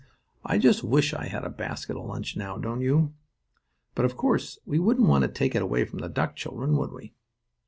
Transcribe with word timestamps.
I 0.43 0.57
just 0.57 0.83
wish 0.83 1.13
I 1.13 1.27
had 1.27 1.43
that 1.43 1.57
basket 1.57 1.95
of 1.95 2.07
lunch 2.07 2.35
now, 2.35 2.57
don't 2.57 2.81
you? 2.81 3.13
But, 3.93 4.03
of 4.03 4.17
course, 4.17 4.57
we 4.65 4.79
wouldn't 4.79 5.07
want 5.07 5.21
to 5.21 5.27
take 5.27 5.53
it 5.53 5.61
away 5.61 5.85
from 5.85 5.99
the 5.99 6.09
duck 6.09 6.35
children, 6.35 6.75
would 6.77 6.91
we? 6.91 7.13